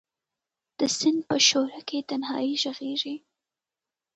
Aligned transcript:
د 0.79 0.81
سیند 0.97 1.19
په 1.29 1.37
شو 1.47 1.61
رکې 1.73 1.99
تنهایې 2.09 2.53
ږغیږې 2.61 3.15